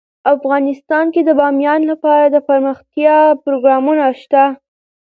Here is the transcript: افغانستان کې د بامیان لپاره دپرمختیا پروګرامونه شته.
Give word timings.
افغانستان 0.35 1.05
کې 1.13 1.21
د 1.23 1.29
بامیان 1.39 1.81
لپاره 1.91 2.23
دپرمختیا 2.35 3.17
پروګرامونه 3.43 4.05
شته. 4.21 4.43